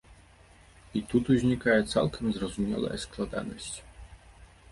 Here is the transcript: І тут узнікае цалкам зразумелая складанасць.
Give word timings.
І 0.99 1.03
тут 1.11 1.27
узнікае 1.33 1.75
цалкам 1.93 2.25
зразумелая 2.37 2.97
складанасць. 3.05 3.71